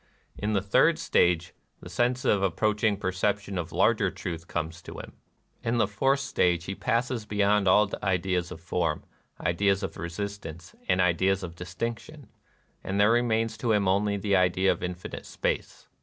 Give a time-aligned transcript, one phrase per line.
[0.35, 4.97] In the third stage the sense of the approaching perception of larger truth comes to
[4.97, 5.13] him.
[5.63, 9.03] In the fourth stage he passes beyond all ideas of form,
[9.39, 12.29] ideas of resistance, and ideas of distinction;
[12.83, 15.87] and there remains to him only the idea of infinite space.